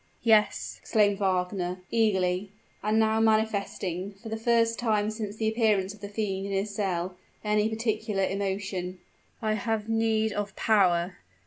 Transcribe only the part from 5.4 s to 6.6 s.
appearance of the fiend in